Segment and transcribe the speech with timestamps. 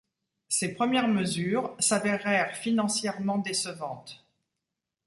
[0.49, 4.25] Ces premières mesures s’avérèrent financièrement décevantes.